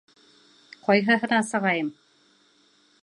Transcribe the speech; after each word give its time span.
Ҡайһыһына 0.87 1.41
сығайым? 1.49 1.93